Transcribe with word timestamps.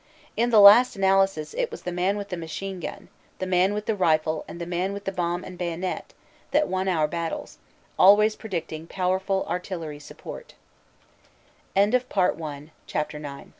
In 0.35 0.49
the 0.49 0.59
last 0.59 0.95
analysis 0.95 1.53
it 1.53 1.69
was 1.69 1.83
the 1.83 1.91
man 1.91 2.17
with 2.17 2.29
the 2.29 2.35
machine 2.35 2.79
gun, 2.79 3.07
the 3.37 3.45
man 3.45 3.71
with 3.71 3.85
the 3.85 3.95
rifle 3.95 4.43
and 4.47 4.59
the 4.59 4.65
man 4.65 4.93
with 4.93 5.05
the 5.05 5.11
bomb 5.11 5.43
and 5.43 5.59
bayonet, 5.59 6.11
that 6.49 6.67
won 6.67 6.87
our 6.87 7.07
battles; 7.07 7.59
always 7.99 8.35
predicating 8.35 8.87
powerful 8.87 9.45
artillery 9.47 9.99
suppor 9.99 10.47